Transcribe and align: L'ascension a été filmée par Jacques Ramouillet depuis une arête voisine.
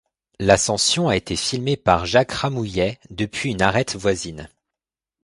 L'ascension 0.39 1.09
a 1.09 1.15
été 1.15 1.35
filmée 1.35 1.77
par 1.77 2.07
Jacques 2.07 2.31
Ramouillet 2.31 2.99
depuis 3.11 3.51
une 3.51 3.61
arête 3.61 3.95
voisine. 3.95 4.49